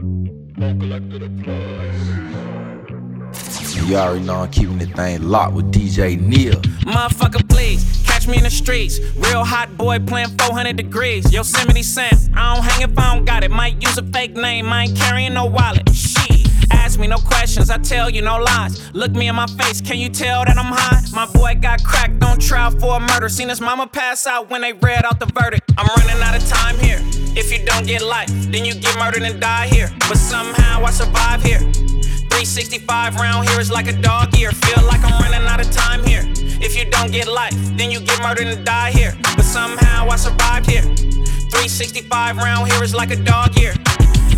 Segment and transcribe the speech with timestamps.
[0.00, 0.08] You
[3.96, 6.54] already know I'm keeping the thing locked with DJ Neil.
[6.86, 8.98] Motherfucker, please catch me in the streets.
[9.16, 11.30] Real hot boy playing 400 degrees.
[11.30, 13.50] Yosemite Sam, I don't hang if I don't got it.
[13.50, 15.94] Might use a fake name, I ain't carrying no wallet.
[15.94, 16.46] Shit.
[16.70, 18.94] Ask me no questions, I tell you no lies.
[18.94, 21.02] Look me in my face, can you tell that I'm high?
[21.12, 23.28] My boy got cracked on trial for a murder.
[23.28, 25.70] Seen his mama pass out when they read out the verdict.
[25.76, 27.02] I'm running out of time here.
[27.36, 29.90] If you don't get life, then you get murdered and die here.
[30.08, 31.60] But somehow I survive here.
[31.60, 34.50] 365 round here is like a dog year.
[34.50, 36.24] Feel like I'm running out of time here.
[36.60, 39.16] If you don't get life, then you get murdered and die here.
[39.36, 40.82] But somehow I survived here.
[40.82, 43.74] 365 round here is like a dog year.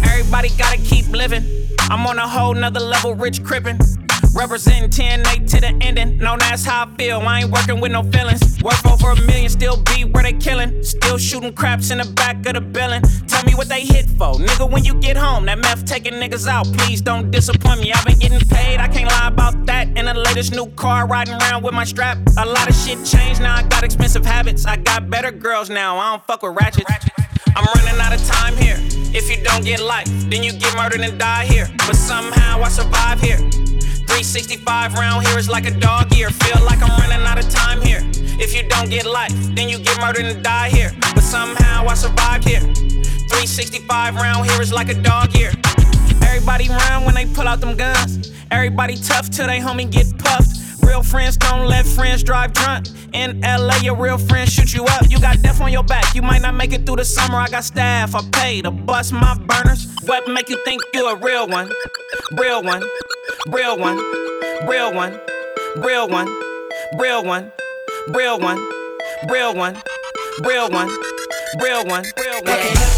[0.04, 1.44] Everybody gotta keep living.
[1.90, 4.01] I'm on a whole nother level, rich crippin'.
[4.34, 6.16] Representing 10 8 to the ending.
[6.16, 7.20] No, that's how I feel.
[7.20, 8.62] I ain't working with no feelings.
[8.62, 10.82] Worth over a million, still be where they killing.
[10.82, 13.02] Still shooting craps in the back of the building.
[13.26, 14.34] Tell me what they hit for.
[14.34, 16.66] Nigga, when you get home, that meth taking niggas out.
[16.78, 17.92] Please don't disappoint me.
[17.92, 19.88] I've been getting paid, I can't lie about that.
[19.98, 22.18] In the latest new car, riding around with my strap.
[22.38, 24.64] A lot of shit changed, now I got expensive habits.
[24.64, 26.90] I got better girls now, I don't fuck with ratchets.
[27.54, 28.78] I'm running out of time here.
[29.14, 31.68] If you don't get life, then you get murdered and die here.
[31.86, 33.38] But somehow I survive here.
[34.06, 36.30] 365 round here is like a dog year.
[36.30, 38.00] Feel like I'm running out of time here.
[38.40, 40.92] If you don't get life, then you get murdered and die here.
[41.14, 42.60] But somehow I survived here.
[42.60, 45.52] 365 round here is like a dog year.
[46.22, 48.32] Everybody run when they pull out them guns.
[48.50, 50.82] Everybody tough till they homie get puffed.
[50.82, 52.88] Real friends don't let friends drive drunk.
[53.12, 55.10] In LA, your real friends shoot you up.
[55.10, 56.14] You got death on your back.
[56.14, 57.36] You might not make it through the summer.
[57.36, 58.14] I got staff.
[58.14, 59.94] I pay to bust my burners.
[60.04, 61.70] What make you think you a real one?
[62.32, 62.82] Real one.
[63.48, 63.96] Real one.
[64.68, 65.18] Real one.
[65.76, 66.28] Real one.
[66.96, 67.52] Real one.
[68.08, 68.58] Real one.
[69.28, 69.76] Real one.
[70.44, 70.88] Real one.
[71.60, 72.04] Real one.
[72.16, 72.91] Real one.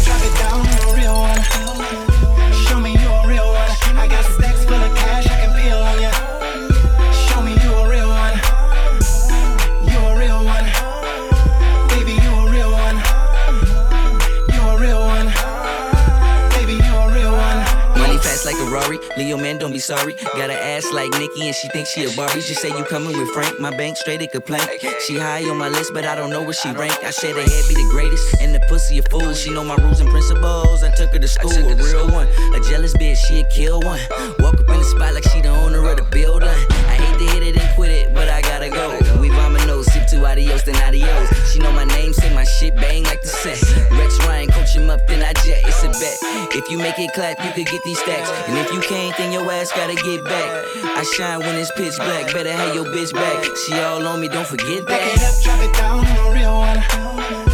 [19.17, 20.13] Leo man, don't be sorry.
[20.13, 22.41] Got an ass like Nicki and she thinks she a Barbie.
[22.41, 23.59] Just say you coming with Frank.
[23.59, 24.67] My bank straight a complaint.
[25.07, 26.93] She high on my list, but I don't know where she rank.
[27.03, 29.33] I said her head be the greatest and the pussy a fool.
[29.33, 30.83] She know my rules and principles.
[30.83, 32.27] I took her to school, a real one.
[32.53, 34.01] A jealous bitch, she'd kill one.
[34.39, 36.49] Walk up in the spot like she the owner of the building.
[36.49, 39.04] I hate to hit it and quit it, but I gotta go.
[40.15, 41.51] We vamanos, sip to adios, then adios.
[41.51, 43.61] She know my name, say my shit bang like the set.
[43.91, 45.61] Rex Ryan, coach him up, then I jet.
[45.65, 46.17] It's a bet.
[46.55, 48.29] If you make it clap, you could get these stacks.
[48.47, 50.65] And if you can't, then your ass gotta get back.
[50.97, 52.33] I shine when it's pitch black.
[52.33, 53.43] Better have your bitch back.
[53.65, 54.87] She all on me, don't forget that.
[54.87, 57.44] Back it up, drop it down, a real one.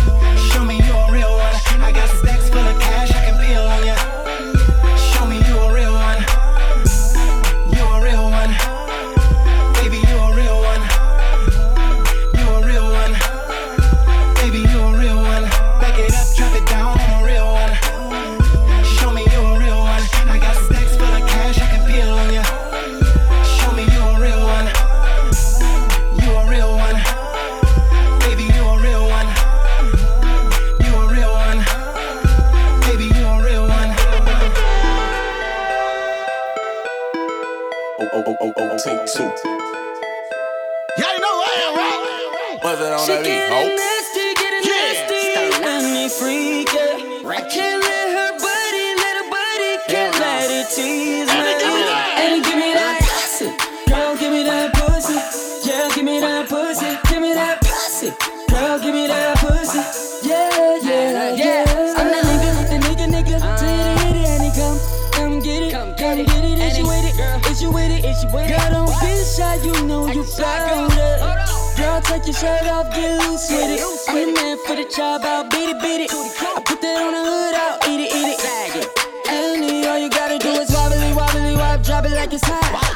[82.32, 82.96] Like it's hot.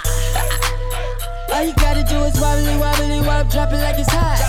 [1.54, 4.40] All you gotta do is wobbly, wobbly, wop, drop it like it's hot.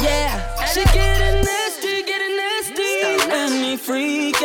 [0.00, 4.38] Yeah, she getting nasty, getting nasty, and me freaky.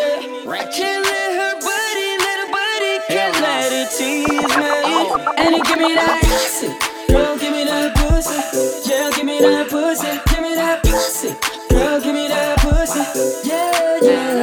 [0.73, 4.69] Can't let her body, let her body, can't let it tease me.
[4.89, 5.35] Oh.
[5.37, 6.67] And he give me that pussy,
[7.13, 11.29] girl, give me that pussy, yeah, give me that pussy, give me that pussy,
[11.69, 13.01] girl, give me that pussy,
[13.47, 14.36] yeah, yeah,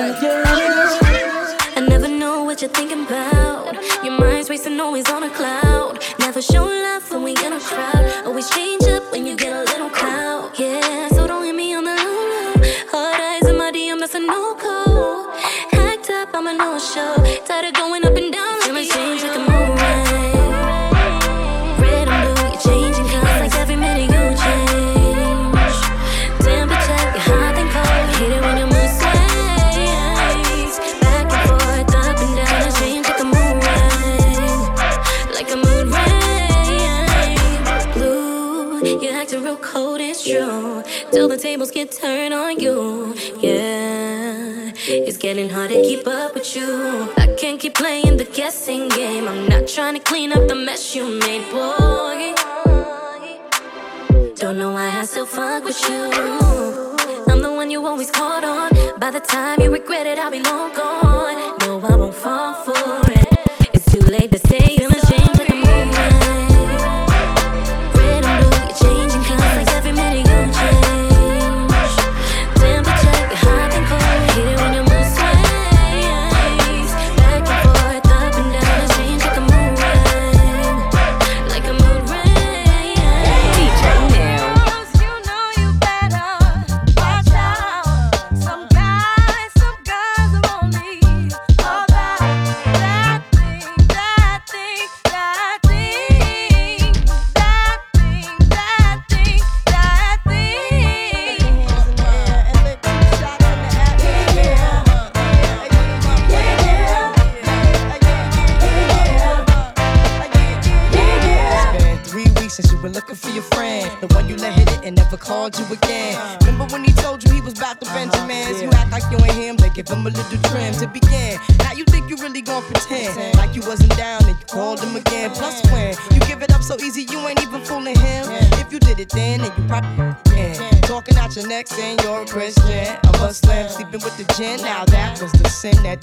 [45.67, 47.13] hard to keep up with you.
[47.17, 49.27] I can't keep playing the guessing game.
[49.27, 52.35] I'm not trying to clean up the mess you made, boy.
[54.37, 56.03] Don't know why I still fuck with you.
[57.33, 58.71] I'm the one you always called on.
[58.99, 61.59] By the time you regret it, I'll be long gone.
[61.61, 63.29] No, I won't fall for it.
[63.73, 65.24] It's too late to say I'm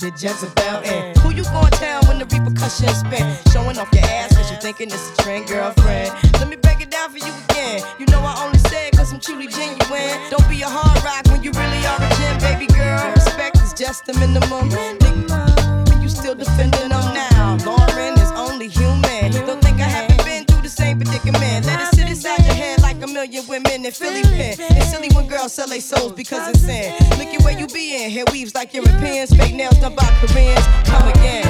[0.01, 1.15] did Jezebel in.
[1.19, 3.21] Who you gonna tell when the repercussions spin?
[3.53, 6.09] Showing off your ass cause you thinking it's a trend, girlfriend.
[6.41, 7.83] Let me break it down for you again.
[7.99, 10.17] You know I only say it cause I'm truly genuine.
[10.31, 13.11] Don't be a hard rock when you really are a gem, baby girl.
[13.13, 14.69] Respect is just the minimum.
[15.85, 17.57] When you still defending them now.
[17.61, 19.31] Lauryn is only human.
[19.45, 21.67] Don't think I haven't been through the same predicament.
[21.67, 24.55] Let it sit inside your head like a million women in Philly pen.
[24.57, 26.95] It's silly when girls sell their souls because it's sin.
[27.19, 27.40] Look at
[28.09, 29.35] Hair weaves like Europeans.
[29.35, 30.65] Fake nails done by Koreans.
[30.85, 31.40] Come again.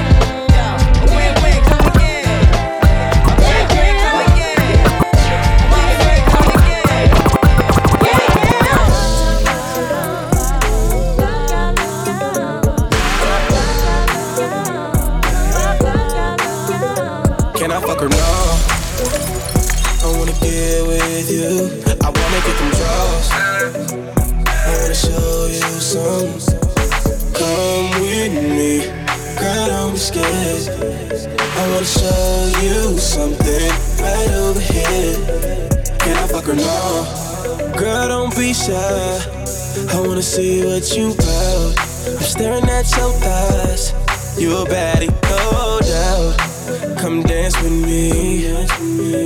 [38.69, 41.79] I wanna see what you about.
[42.05, 43.91] I'm staring at your thighs.
[44.39, 46.99] You a baddie, no doubt.
[46.99, 48.53] Come dance with me.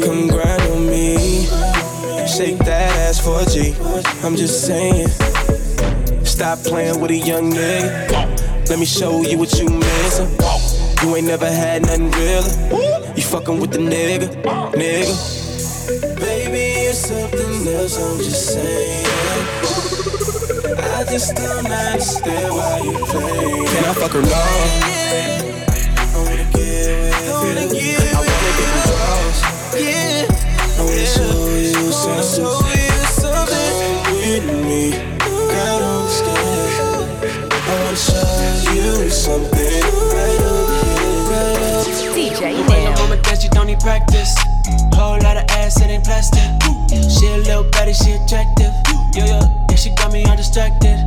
[0.06, 1.48] Come grind on me.
[2.26, 3.76] Shake that ass for G.
[4.24, 5.10] I'm just saying.
[6.24, 8.70] Stop playing with a young nigga.
[8.70, 10.30] Let me show you what you missing.
[11.04, 13.16] You ain't never had nothing real.
[13.18, 14.30] You fucking with the nigga,
[14.72, 16.16] nigga.
[16.22, 17.98] Baby, it's something else.
[17.98, 19.06] I'm just saying.
[20.78, 23.66] I just don't understand why you play.
[23.68, 24.96] Can I fuck her now?
[26.16, 28.02] wanna give I wanna get
[28.60, 29.40] them draws.
[29.76, 30.26] Yeah.
[30.30, 32.28] I wanna show you something.
[32.36, 33.72] Show you something.
[33.82, 34.84] Come with me.
[35.52, 37.26] Girl, don't scared.
[37.52, 38.30] I wanna show
[38.74, 39.82] you something.
[40.14, 41.22] Right over here.
[41.32, 42.92] Right over DJ Neil.
[42.94, 44.34] Mama dance, you don't need practice.
[44.94, 46.45] Whole lot of ass, it ain't plastic.
[47.46, 48.74] Little better, she attractive.
[49.14, 50.98] Yo, yo, yeah, she got me all distracted.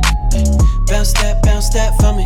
[0.87, 2.25] Bounce that, bounce that for me.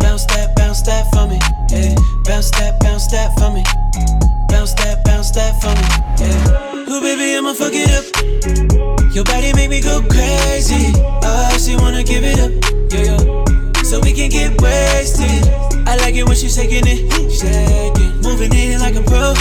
[0.00, 1.36] Bounce that, bounce that for me.
[1.68, 1.94] Yeah.
[2.24, 3.62] Bounce that, bounce that for me.
[4.48, 5.84] Bounce that, bounce that for me.
[6.16, 6.88] Yeah.
[6.88, 8.08] Ooh, baby, I'ma fuck it up.
[9.14, 10.92] Your body make me go crazy.
[10.96, 12.50] Oh, she wanna give it up.
[12.88, 13.44] Yo, yo.
[13.84, 15.46] So we can get wasted.
[15.86, 19.36] I like it when she's shaking it, shaking, moving it like a pro.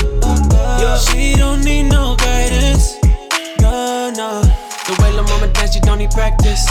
[0.76, 2.97] Yo, she don't need no guidance.
[5.68, 6.66] Dance, she don't need practice.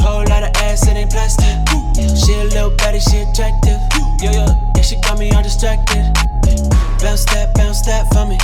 [0.00, 1.46] Whole lot of ass, it ain't plastic.
[1.96, 3.78] She a little better, she attractive.
[4.20, 6.02] Yo, yo, yeah, she got me all distracted.
[6.98, 8.38] Bounce that, bounce that for me.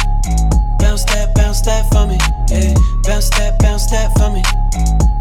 [0.78, 2.18] Bounce that, bounce that for me.
[2.50, 2.74] Yeah,
[3.04, 4.42] bounce that, bounce that for me.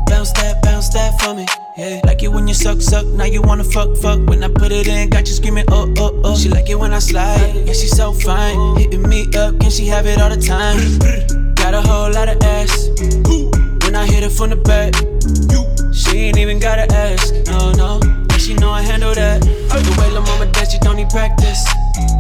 [0.06, 1.46] Bounce that, bounce that for me.
[1.78, 3.06] Yeah, like it when you suck, suck.
[3.08, 4.20] Now you wanna fuck, fuck.
[4.28, 6.38] When I put it in, got you screaming, oh, oh, oh.
[6.38, 7.56] She like it when I slide.
[7.66, 8.78] Yeah, she so fine.
[8.78, 11.56] Hitting me up, can she have it all the time?
[11.56, 12.90] Got a whole lot of ass.
[13.88, 14.92] When I hit it from the back,
[15.96, 17.32] she ain't even gotta ask.
[17.48, 18.04] No, no.
[18.04, 19.40] And she know I handle that.
[19.40, 21.64] The way la mama does, she don't need practice.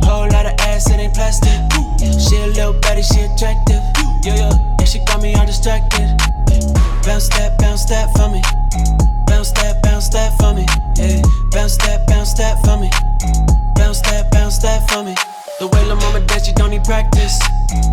[0.07, 1.59] Whole lot of ass, it ain't plastic.
[2.00, 3.83] She a little baddie, she attractive.
[4.24, 4.79] Yeah, yeah.
[4.79, 6.07] And she got me all distracted.
[7.03, 8.39] Bounce that, bounce that for me.
[9.27, 10.63] Bounce that, bounce that for me.
[10.95, 11.19] Yeah.
[11.51, 12.88] Bounce that, bounce that for me.
[13.75, 15.15] Bounce that, bounce that for me.
[15.59, 17.33] The way la mama dance, she don't need practice.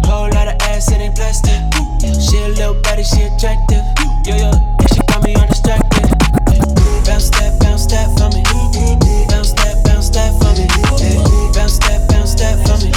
[0.04, 1.56] Whole lot of ass, it ain't plastic.
[2.04, 3.80] She a little baddie, she attractive.
[4.28, 4.80] Yeah, yeah.
[4.84, 6.04] And she got me all distracted.
[7.08, 8.44] Bounce that, bounce that for me.
[9.32, 10.68] Bounce that, bounce that for me.
[11.00, 11.24] Yeah.
[11.56, 12.92] Bounce that, bounce that for me.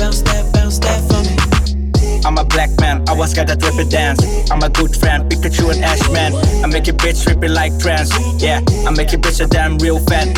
[0.00, 1.36] Bounce that, bounce that for me.
[2.24, 4.24] I'm a black man, I was got that rapid dance.
[4.50, 6.32] I'm a good friend, Pikachu and Ashman.
[6.64, 8.08] I make your bitch trippy like trance.
[8.40, 10.32] Yeah, I make your bitch a damn real fan.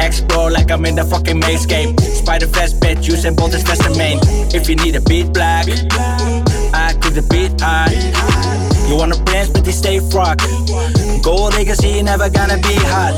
[0.00, 1.96] Explore like I'm in the fucking maze game.
[1.98, 4.18] Spider fast bitch, using bolt is faster main.
[4.54, 7.92] If you need a beat black, I cook the beat high.
[8.88, 10.38] You wanna dance, but you stay frog.
[11.22, 13.14] Gold legacy, never gonna be hot.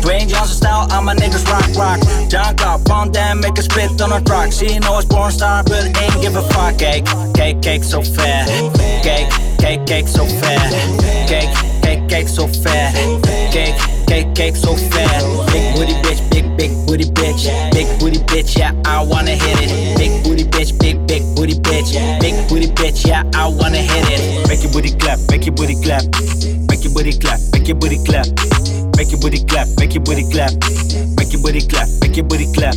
[0.00, 2.30] Dwayne Johnson style, I'm a niggas rock rock.
[2.30, 4.52] Junk up on them, make a spit on a truck.
[4.52, 6.78] She know it's porn star, but ain't give a fuck.
[6.78, 8.46] Cake, cake, cake so fair.
[9.02, 10.58] Cake, cake, cake so fair.
[11.28, 11.50] Cake,
[12.10, 12.92] cake, so fair.
[13.52, 15.08] Cake, cake, cake so fair.
[15.52, 17.46] Big booty bitch, big, big booty bitch.
[17.72, 19.96] Big booty bitch, yeah, I wanna hit it.
[19.96, 21.94] Big booty bitch, big, big booty bitch.
[22.20, 24.48] Big booty bitch, yeah, I wanna hit it.
[24.48, 26.02] Make your booty clap, make your booty clap.
[26.68, 28.26] Make your booty clap, make your booty clap.
[28.96, 30.50] Make your booty clap, make your booty clap.
[31.16, 32.74] Make your booty clap, make your booty clap.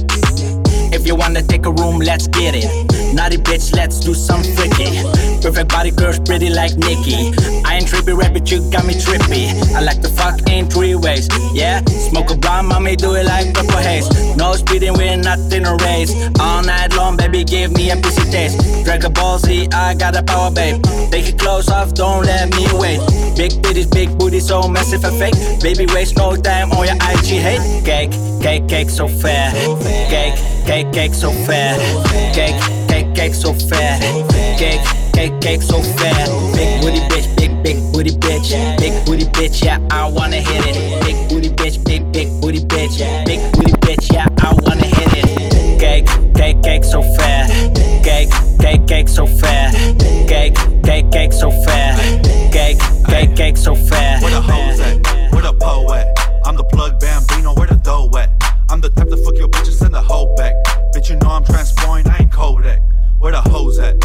[0.93, 2.69] If you wanna take a room, let's get it.
[3.15, 5.32] Naughty bitch, let's do some freaky.
[5.43, 7.35] Perfect body girls, pretty like Nikki.
[7.65, 9.51] I ain't trippy rap, but you got me trippy.
[9.75, 11.27] I like to fuck in three ways.
[11.53, 14.07] Yeah, smoke a blunt, mommy, do it like purple haze.
[14.37, 16.15] No speeding, we're not in a race.
[16.39, 18.85] All night long, baby, give me a pussy taste.
[18.85, 20.81] Drag a ball, see, I got a power, babe.
[21.11, 22.99] Take your clothes off, don't let me wait.
[23.35, 25.35] Big titties, big booty, so massive and fake.
[25.61, 27.83] Baby, waste no time on your IG hate.
[27.83, 29.51] Cake, cake, cake, so fair.
[30.07, 31.75] Cake, cake, cake, so fair.
[32.33, 33.99] Cake, cake, cake, so fair.
[34.57, 34.79] Cake,
[35.13, 36.25] cake, cake, so fair.
[36.53, 38.49] Big booty bitch, big, big booty bitch.
[38.79, 41.03] Big booty bitch, yeah, I wanna hit it.
[41.03, 42.97] Big booty bitch, big, big booty bitch.
[43.25, 45.79] Big booty bitch, yeah, I wanna hit it.
[45.79, 47.47] Cake, cake, cake, so fair.
[48.03, 49.71] Cake, cake, cake, so fair.
[50.27, 51.95] Cake, cake, cake, so fair.
[52.51, 54.19] Cake, cake, cake, so fair.
[54.19, 55.31] Where the hoes at?
[55.31, 56.17] Where the po at?
[56.45, 58.29] I'm the plug bambino, where the dough at?
[58.69, 60.53] I'm the type to fuck your bitches send the hoe back.
[60.93, 62.81] Bitch, you know I'm transforming, I ain't Kodak.
[63.19, 63.95] Where the hoes at?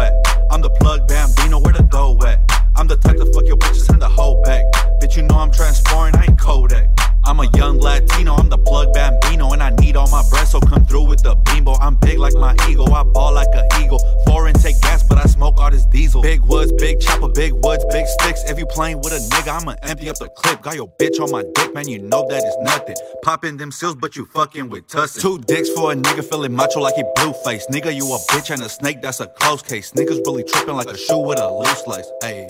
[0.00, 0.12] At?
[0.50, 2.38] I'm the plug bambino, where the dough at?
[2.76, 4.64] I'm the type to fuck your bitches send the hoe back.
[5.00, 6.93] Bitch, you know I'm transforming, I ain't Kodak.
[7.26, 10.60] I'm a young Latino, I'm the plug bambino, and I need all my breath, so
[10.60, 11.74] come through with the beambo.
[11.80, 13.98] I'm big like my ego, I ball like an eagle.
[14.26, 16.20] Foreign take gas, but I smoke all this diesel.
[16.20, 18.42] Big woods, big chopper, big woods, big sticks.
[18.44, 20.60] If you playing with a nigga, I'ma empty up the clip.
[20.60, 22.96] Got your bitch on my dick, man, you know that it's nothing.
[23.22, 25.22] Popping them seals, but you fucking with tussin.
[25.22, 27.66] Two dicks for a nigga feeling macho like he blue face.
[27.70, 29.92] Nigga, you a bitch and a snake, that's a close case.
[29.92, 32.10] Niggas really tripping like a shoe with a loose lace.
[32.22, 32.48] Ayy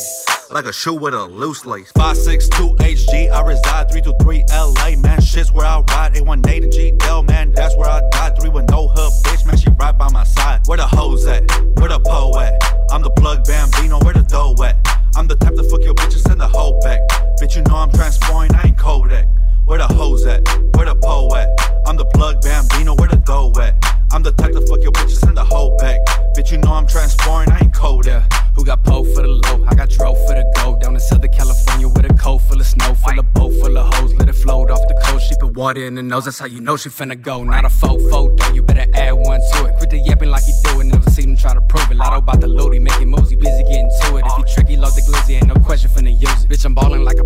[0.51, 1.91] like a shoe with a loose lace.
[1.93, 5.21] 562 HG, I reside 323 LA, man.
[5.21, 6.17] Shit's where I ride.
[6.17, 7.53] 818 G Dell, man.
[7.53, 8.39] That's where I died.
[8.41, 9.57] Three with no hood, bitch, man.
[9.57, 10.63] She right by my side.
[10.67, 11.43] Where the hoes at?
[11.79, 12.55] Where the po at?
[12.91, 14.77] I'm the plug bambino, where the dough at?
[15.17, 17.01] I'm the type to fuck your bitches send the hoe back.
[17.41, 19.27] Bitch, you know I'm transforming, I ain't Kodak.
[19.65, 20.47] Where the hoes at?
[20.77, 21.49] Where the po at?
[21.87, 23.75] I'm the plug bambino, where the dough at?
[24.13, 26.01] I'm the type to fuck your bitches send the hoe back.
[26.37, 28.31] Bitch, you know I'm transforming, I ain't Kodak.
[28.55, 29.65] Who got po for the low?
[29.67, 30.79] I got dro for the go.
[30.79, 33.95] Down in Southern California with a coat full of snow, full of boat, full of
[33.95, 34.15] hoes.
[34.15, 35.29] Let it float off the coast.
[35.29, 36.27] She put water in the nose.
[36.27, 37.43] That's how you know she finna go.
[37.43, 38.53] Not a faux photo.
[38.53, 39.77] You better add one to it.
[39.79, 40.85] Quit the yapping like you do it.
[40.85, 41.97] Never seen him try to prove it.
[41.97, 42.49] Lotto about the.
[42.73, 43.31] He making moves.
[43.31, 44.25] He busy getting to it.
[44.27, 45.35] If you tricky, load the glizzy.
[45.35, 46.49] Ain't no question finna use it.
[46.49, 47.24] Bitch, I'm ballin' like a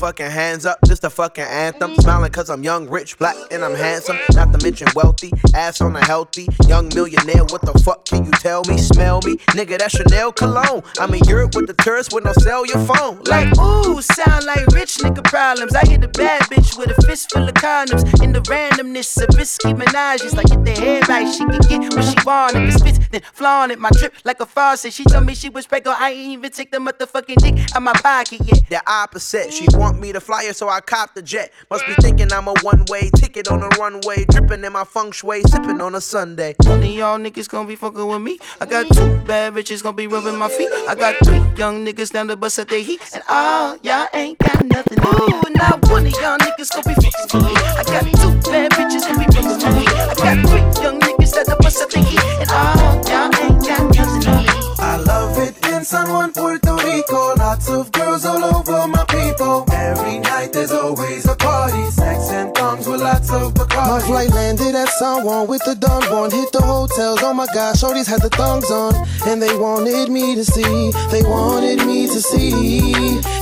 [0.00, 0.80] fucking hands up.
[0.80, 1.94] This the fucking anthem.
[1.96, 4.16] Smiling cause I'm young, rich, black, and I'm handsome.
[4.32, 7.44] Not to mention wealthy, ass on a healthy young millionaire.
[7.44, 8.78] What the fuck can you tell me?
[8.78, 9.78] Smell me, nigga.
[9.78, 10.82] That's Chanel cologne.
[10.98, 13.20] I'm in Europe with the tourists with no cell your phone.
[13.24, 15.74] Like ooh sound like rich nigga problems.
[15.74, 18.02] I hit a bad bitch with a fist full of condoms.
[18.24, 22.04] In the randomness of risky menages, like get the head right, she can get what
[22.04, 22.56] she want.
[22.56, 23.78] If it spits, then flaunt it.
[23.78, 24.94] My trip like a faucet.
[24.94, 26.00] She told me she was pregnant.
[26.00, 28.62] I ain't even take the motherfucking dick out my pocket yet.
[28.70, 31.52] The opposite, she want me to fly her, so I cop the jet.
[31.70, 35.12] Must be thinking I'm a one way ticket on a runway, dripping in my feng
[35.12, 36.54] shui, sipping on a Sunday.
[36.64, 38.38] One of y'all niggas gonna be fucking with me.
[38.60, 40.70] I got two bad bitches gonna be rubbing my feet.
[40.88, 44.38] I got three young niggas down the bus at their heat, and all y'all ain't
[44.38, 44.98] got nothing.
[45.00, 47.62] Ooh, now one of y'all niggas gon' be fucking with me.
[47.78, 49.86] I got two bad bitches gon' be fucking me.
[49.86, 53.60] I got three young niggas that the bust at the heat, and all y'all ain't
[53.66, 54.80] got nothing.
[54.82, 57.34] I love it in San Juan, Puerto Rico.
[57.36, 59.64] Lots of girls all over my people.
[59.72, 61.90] Every night there's always a party.
[61.90, 63.88] Sex and thongs with lots of Bacardi.
[63.88, 66.30] My flight landed at San Juan with the dawn born.
[66.30, 67.20] Hit the hotels.
[67.22, 68.92] Oh my gosh, shorties had the thongs on.
[69.26, 70.92] And they wanted me to see.
[71.10, 72.92] They wanted me to see.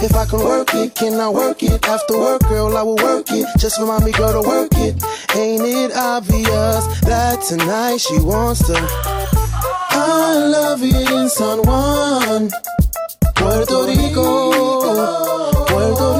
[0.06, 1.84] If I can work it, can I work it?
[1.88, 3.46] After work, girl, I will work it.
[3.58, 4.94] Just remind me, girl, to work it.
[5.34, 9.28] Ain't it obvious that tonight she wants to?
[9.90, 14.50] I love it in San Juan, Puerto Rico,
[15.66, 16.17] Puerto Rico.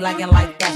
[0.00, 0.69] looking like it like that.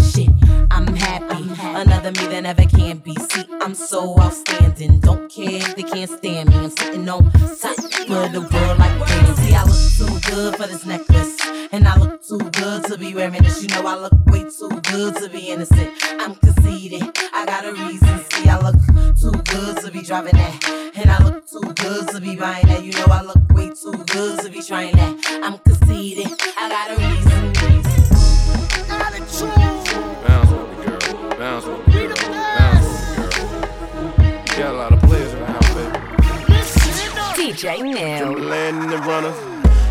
[37.64, 38.18] DJ Neil.
[38.18, 39.38] Timberland and the runners.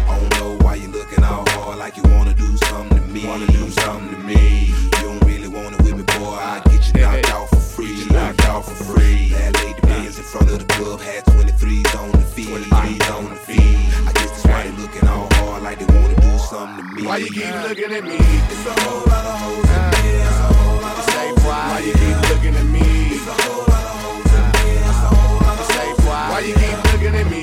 [0.08, 3.26] I don't know why you looking all hard like you wanna do something to me.
[3.26, 4.66] Wanna do something to me.
[4.70, 6.38] You don't really want it with me, boy.
[6.38, 7.96] I get you knocked out for free.
[7.96, 9.30] Get you knocked out for free.
[9.30, 12.50] That lady bands in front of the club had 23s on the feet.
[12.50, 13.78] 23s on the feet.
[14.06, 17.08] I guess that's why they looking all hard like they wanna do something to me.
[17.08, 18.18] Why you keep looking at me?
[18.54, 20.14] It's a whole lot of hoes in me.
[20.22, 21.74] It's a whole lot of Say why?
[21.74, 22.86] Why you keep looking at me?
[23.18, 24.78] It's a whole lot of hoes in me.
[24.78, 26.30] It's a whole lot of Say why?
[26.30, 27.43] Why you keep looking at me?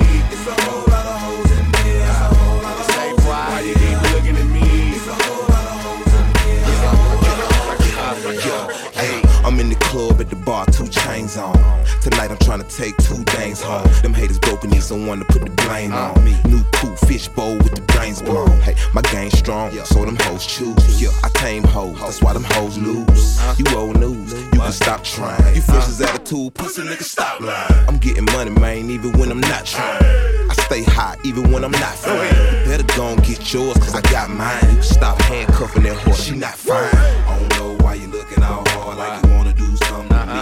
[10.31, 11.53] The bar, two chains on.
[12.01, 13.87] Tonight I'm trying to take two things home.
[14.01, 16.35] Them haters broke broken, need someone to put the blame on me.
[16.45, 18.59] New cool fish bowl with the brains blown.
[18.61, 21.01] Hey, my game strong, so them hoes choose.
[21.01, 23.39] Yeah, I tame hoes, that's why them hoes lose.
[23.57, 25.55] You old news, you can stop trying.
[25.55, 27.87] You fresh attitude, pussy nigga, stop lying.
[27.87, 30.03] I'm getting money, man, even when I'm not trying.
[30.49, 32.27] I stay high, even when I'm not fine.
[32.27, 34.75] You better go and get yours, cause I got mine.
[34.75, 36.93] You stop handcuffing that horse, she not fine.
[36.93, 39.40] I don't know why you looking all hard like you wanna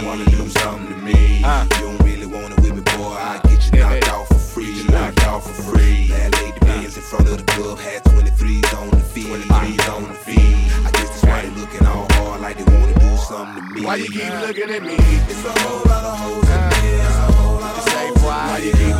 [0.00, 0.30] do something to me.
[0.30, 1.36] Wanna do something to me.
[1.38, 3.12] You don't really want it with me, boy.
[3.12, 4.66] I get you knocked out for free.
[4.66, 6.06] Get you knocked out for free.
[6.08, 9.26] That lady bands in front of the club had 23s on the feet.
[9.26, 10.56] 23s on the feet.
[10.86, 13.86] I guess that's why they looking all hard like they wanna do something to me.
[13.86, 14.96] Why you keep looking at me?
[15.28, 16.90] It's a whole lot of hoes in me.
[16.96, 18.46] It's a whole lot of why?
[18.48, 18.99] Why you keep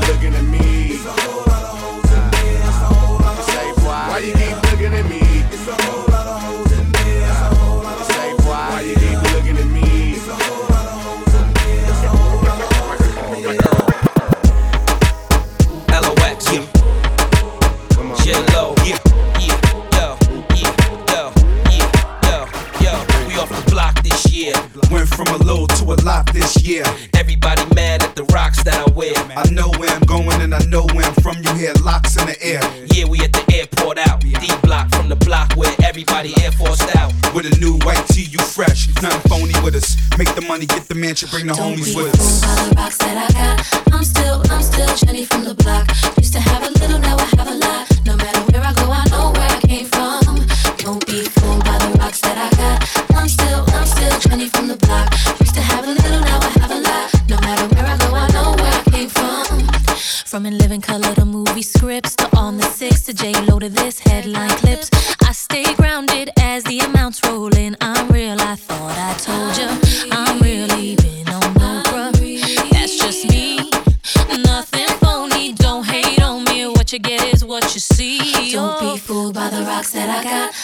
[41.11, 43.00] the mansion, bring the homies with us.
[79.81, 80.55] Rocks that I got.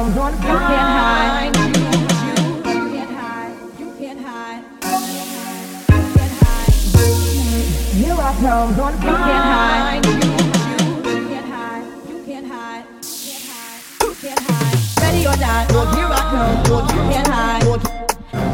[0.00, 1.80] Are drums on you can't hide.
[7.94, 10.06] You are drums on you can't hide.
[12.08, 12.84] You can't hide.
[14.00, 14.78] You can't hide.
[15.02, 16.62] Ready or not, Lord, here I come.
[16.70, 17.64] Lord, you can't hide.
[17.64, 17.82] Lord,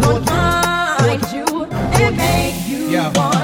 [0.03, 3.13] Lord, find you and make you Yeah.
[3.15, 3.36] want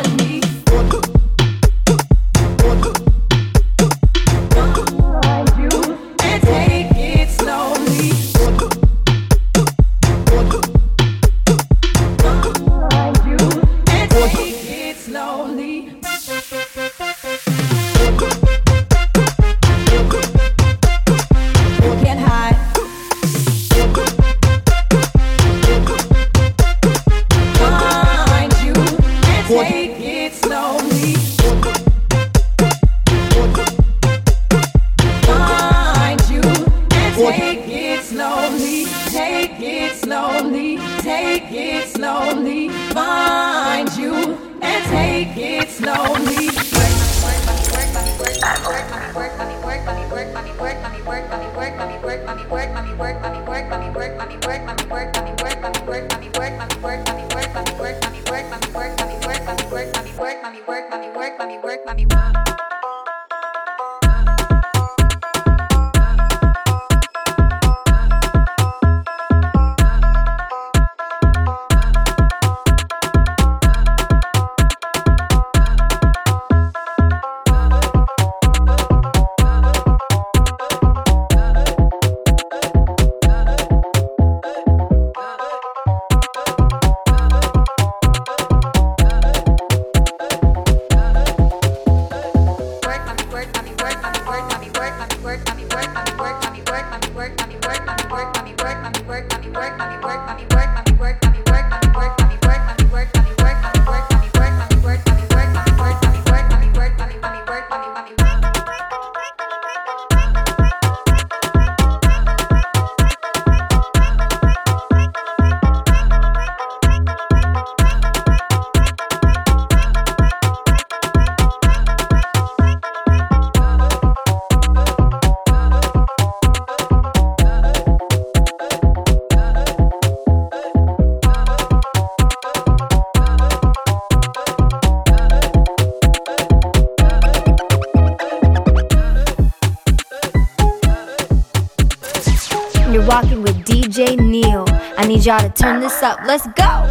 [142.93, 144.67] You're walking with DJ Neil.
[144.99, 146.21] I need y'all to turn this up.
[146.27, 146.91] Let's go.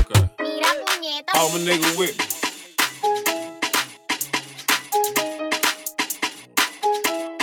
[0.00, 0.22] Okay.
[1.34, 2.24] All my nigga with me.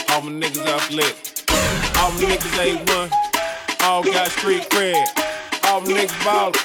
[0.10, 1.16] All my niggas out lit.
[2.00, 3.12] All my niggas ain't one.
[3.84, 5.06] All got street cred.
[5.66, 6.56] All my niggas ballin'.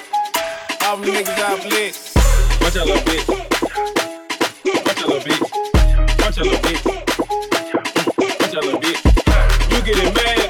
[0.87, 1.95] All my niggas out lit.
[2.63, 3.29] Watch out, little bitch.
[4.87, 5.52] Watch out, little bitch.
[6.35, 6.87] Tell a little bitch.
[8.17, 9.71] Watch a little bitch.
[9.71, 10.42] You getting mad?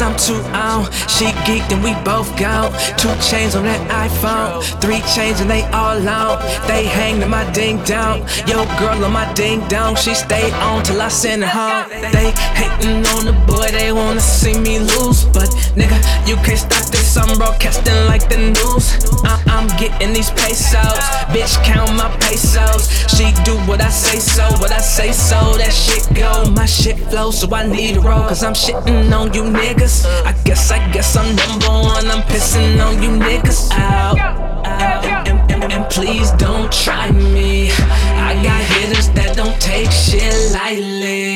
[0.00, 0.84] Cause I'm too on.
[1.08, 2.72] She geeked and we both gone.
[2.96, 6.38] Two chains on that iPhone, three chains and they all on.
[6.66, 8.26] They hang to my ding dong.
[8.46, 11.88] Yo, girl on my ding dong, she stay on till I send her home.
[12.12, 15.24] They hating on the boy, they wanna see me lose.
[15.24, 15.98] But nigga,
[16.28, 16.79] you can't stop
[17.16, 18.86] I'm broadcasting like the news.
[19.24, 20.98] I- I'm getting these pesos,
[21.34, 22.88] bitch, count my pesos.
[23.14, 25.38] She do what I say so, what I say so.
[25.58, 28.22] That shit go, my shit flow, so I need a roll.
[28.28, 30.06] Cause I'm shitting on you niggas.
[30.24, 32.06] I guess, I guess I'm number one.
[32.10, 34.18] I'm pissing on you niggas out.
[34.18, 35.28] out.
[35.28, 37.70] And, and- and please don't try me.
[37.70, 41.29] I got hitters that don't take shit lightly.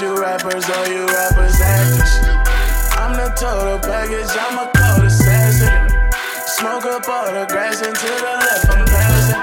[0.00, 2.18] You rappers or you rappers actors.
[2.98, 5.70] I'm the total package, I'm a cold assassin.
[6.58, 9.38] Smoke up all the grass and to the left, I'm passing.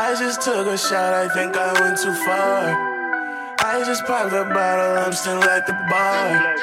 [0.00, 2.74] I just took a shot, I think I went too far.
[3.60, 6.56] I just popped a bottle, I'm still at the bar.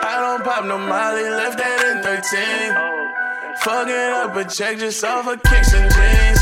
[0.00, 3.56] I don't pop no Molly, left that in 13.
[3.60, 6.40] Fucking up a check just off of kicks and jeans.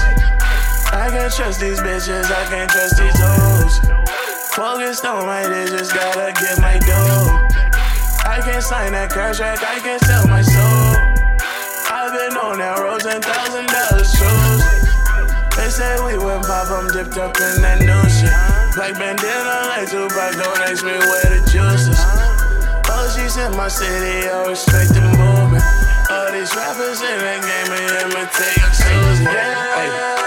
[0.93, 4.20] I can't trust these bitches, I can't trust these hoes.
[4.55, 7.47] Focused on my just gotta get my dough.
[8.27, 10.91] I can't sign that contract, I can't sell my soul.
[11.87, 14.63] I've been on that road, ten thousand dollars shoes.
[15.55, 18.35] They say we went pop, I'm dipped up in that new shit.
[18.75, 22.03] Black bandana, like Tupac, don't ask me where the juice is.
[22.91, 25.63] Oh, she's in my city, I respect the movement.
[26.11, 29.31] All these rappers in the game, and imitate your Susie.
[29.31, 30.20] Yeah, yeah,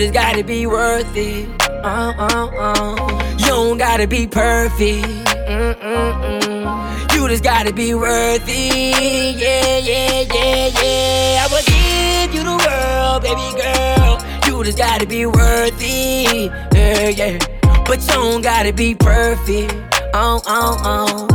[0.00, 1.46] just gotta be worthy.
[1.84, 3.36] Uh, uh, uh.
[3.38, 5.06] You don't gotta be perfect.
[5.46, 7.14] Mm-mm-mm.
[7.14, 8.92] You just gotta be worthy.
[9.36, 11.44] Yeah, yeah, yeah, yeah.
[11.44, 14.16] I'ma give you the world, baby girl.
[14.46, 16.50] You just gotta be worthy.
[16.72, 17.38] Yeah, yeah.
[17.84, 19.74] But you don't gotta be perfect.
[20.14, 21.26] Oh, oh, oh.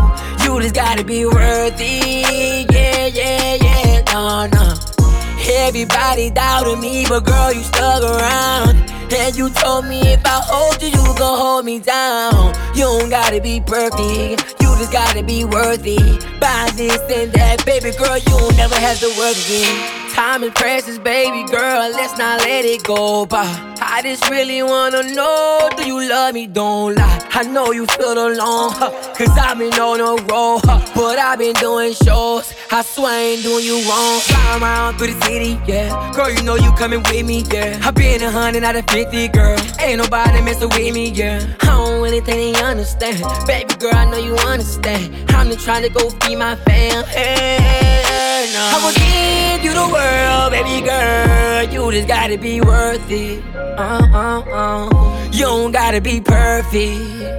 [0.43, 2.65] You just gotta be worthy.
[2.71, 4.01] Yeah, yeah, yeah.
[4.11, 4.94] No, no.
[5.55, 8.75] Everybody doubted me, but girl, you stuck around.
[9.13, 12.53] And you told me if I hold you, you gon' hold me down.
[12.75, 15.97] You don't gotta be perfect, you just gotta be worthy.
[16.39, 20.04] Buy this and that, baby girl, you never have to work again.
[20.15, 23.43] Time is precious, baby girl, let's not let it go by.
[23.81, 26.47] I just really wanna know, do you love me?
[26.47, 27.29] Don't lie.
[27.33, 31.37] I know you feel alone, huh, cause I've been on a roll, huh, but I've
[31.39, 32.53] been doing shows.
[32.71, 34.19] I swear I ain't doing you wrong.
[34.21, 36.13] Fly around through the city, yeah.
[36.15, 37.77] Girl, you know you coming with me, yeah.
[37.83, 39.59] I've been a hundred out of fifty, girl.
[39.81, 41.45] Ain't nobody messing with me, yeah.
[41.61, 43.21] I don't really think they understand.
[43.45, 45.13] Baby girl, I know you understand.
[45.31, 47.03] I'm just trying to go feed my fam.
[47.05, 48.63] Hey, no.
[48.63, 50.04] I will give you the world,
[50.51, 51.63] baby girl.
[51.63, 53.43] You just gotta be worth it.
[53.55, 55.29] Uh, uh, uh.
[55.31, 56.73] You don't gotta be perfect.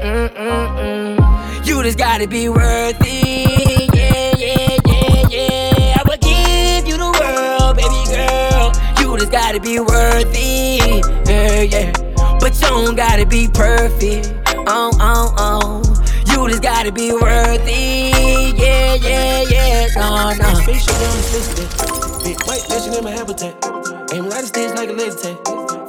[0.05, 1.67] Mm-mm-mm.
[1.67, 3.95] You just gotta be worth it.
[3.95, 5.97] Yeah, yeah, yeah, yeah.
[5.99, 8.73] I will give you the world, baby girl.
[9.01, 11.05] You just gotta be worth it.
[11.29, 11.93] Yeah, yeah.
[12.39, 14.33] But you don't gotta be perfect.
[14.69, 15.83] Oh, oh, oh.
[16.27, 18.57] You just gotta be worth it.
[18.57, 19.89] Yeah, yeah, yeah.
[19.97, 21.76] No, no.
[22.27, 23.55] Big white mansion in my habitat.
[24.13, 25.37] Aim a lot of like a laser tag.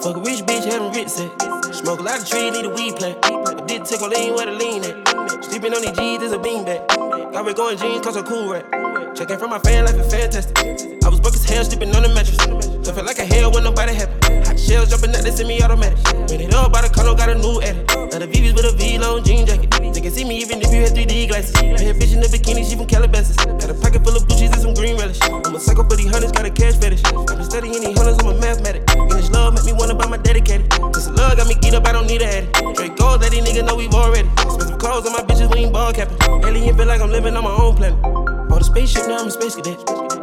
[0.03, 1.31] Fuck a rich bitch, having rich set.
[1.73, 3.17] Smoke a lot of trees, need a weed plant.
[3.25, 5.43] I did take a lean where the lean at.
[5.43, 6.87] Sleeping on these G's is a beanbag.
[7.33, 9.15] Got red going jeans, cause I'm cool right.
[9.15, 11.03] Checking from my fan life is fantastic.
[11.03, 12.37] I was broke as hell, sleeping on the mattress.
[12.85, 14.16] So I feel like a hell when nobody happy.
[14.57, 15.97] Shells jumping out, they send me automatic.
[16.29, 17.87] When it up by the color, got a new edit.
[17.93, 19.71] Now the VVs with a V-long jean jacket.
[19.71, 21.55] They can see me even if you had 3D glasses.
[21.55, 23.37] I had bitch in the bikini, she from Calabasas.
[23.37, 25.21] Got a pocket full of blue cheese and some green relish.
[25.23, 27.05] I'm a psycho for these hunters, got a cash fetish.
[27.05, 28.83] I've been studying these hunters, I'm a mathematic.
[28.91, 30.67] And this love make me wanna buy my dedicated.
[30.91, 32.47] This love got me geeked up, I don't need a addy.
[32.73, 34.27] Straight gold, that these niggas know we've already.
[34.41, 36.17] Expensive clothes on my bitches, we ain't ball capping.
[36.43, 38.01] Alien feel like I'm living on my own planet.
[38.49, 39.77] Bought a spaceship, now I'm a space cadet.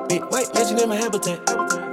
[0.09, 1.39] Big white mansion in my habitat.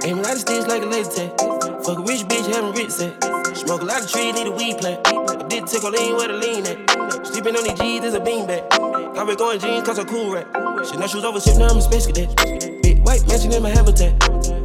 [0.04, 1.61] Aim a lot of sticks like a laser tag.
[1.84, 3.12] Fuck a rich bitch, having rich set.
[3.56, 5.00] Smoke a lot of trees, need a weed plant.
[5.04, 7.26] I did take a lean where the lean at.
[7.26, 8.70] Sleeping on these G's is a beanbag.
[9.14, 10.46] Got red going jeans, cause I'm cool right.
[10.86, 12.36] Shit, now shoes over shit, now I'm a space cadet.
[12.82, 14.14] Big white mansion in my habitat.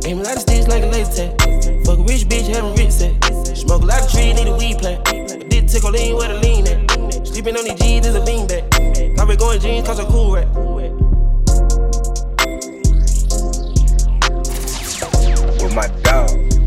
[0.05, 1.85] Aim a lot of sticks like a laser tag.
[1.85, 3.13] Fuck a rich bitch, having rich set.
[3.57, 5.01] Smoke a lot of trees, need a weed plant.
[5.07, 7.25] I did take a lean where the lean at.
[7.25, 9.17] Sleeping on these G's is a beanbag.
[9.17, 10.47] Got red going jeans, cause I'm cool right.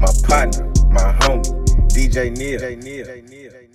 [0.01, 1.44] My partner, my homie,
[1.92, 3.70] DJ Neil.